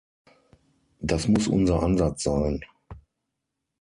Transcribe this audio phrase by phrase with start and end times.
[1.01, 2.65] Das muss unser Ansatz sein.